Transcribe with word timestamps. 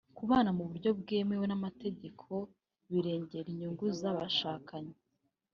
Kubana 0.17 0.49
mu 0.57 0.63
buryo 0.69 0.89
bwemewe 0.99 1.45
n’amategeko 1.47 2.31
birengera 2.89 3.47
inyungu 3.53 3.85
z’abashakanye 3.99 4.95